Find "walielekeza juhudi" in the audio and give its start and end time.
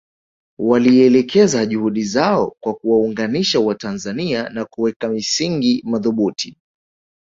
0.59-2.03